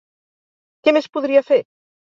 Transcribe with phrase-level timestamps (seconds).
[0.89, 1.63] Què més podria fer?